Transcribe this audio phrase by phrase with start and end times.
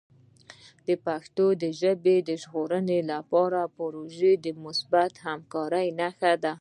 [0.87, 1.45] د پښتو
[1.81, 6.53] ژبې د ژغورنې لپاره پروژه د مثبتې همکارۍ نښه ده.